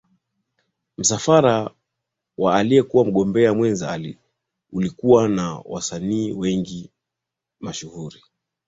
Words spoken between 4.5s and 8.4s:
ulikuwa na wasanii wengi mashuhuri